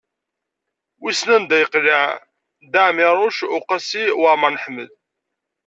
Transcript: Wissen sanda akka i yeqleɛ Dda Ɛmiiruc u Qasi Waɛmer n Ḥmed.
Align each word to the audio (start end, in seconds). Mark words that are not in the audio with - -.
Wissen 1.01 1.23
sanda 1.33 1.53
akka 1.63 1.79
i 1.79 1.81
yeqleɛ 1.81 2.01
Dda 2.65 2.81
Ɛmiiruc 2.89 3.39
u 3.55 3.59
Qasi 3.69 4.03
Waɛmer 4.21 4.51
n 4.53 4.61
Ḥmed. 4.63 4.89